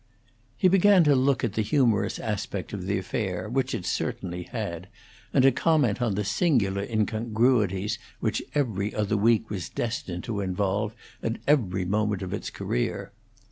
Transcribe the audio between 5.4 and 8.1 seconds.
to comment on the singular incongruities